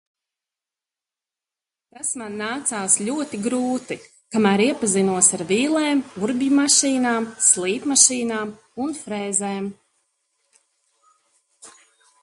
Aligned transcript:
Tas 1.97 2.13
man 2.21 2.37
nācās 2.41 2.95
ļoti 3.09 3.39
grūti, 3.47 3.97
kamēr 4.37 4.63
iepazinos 4.65 5.29
ar 5.39 5.45
vīlēm, 5.53 6.01
urbjmašīnām, 6.29 7.29
slīpmašīnām 7.51 8.57
un 8.87 8.99
frēzēm. 9.03 9.71